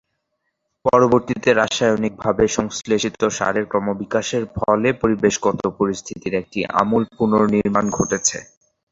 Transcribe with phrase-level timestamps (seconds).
[0.85, 8.37] পরবর্তীতে রাসায়নিকভাবে সংশ্লেষিত সারের ক্রমবিকাশের ফলে পরিবেশগত পরিস্থিতির একটি আমূল পুনর্নির্মাণ ঘটেছে।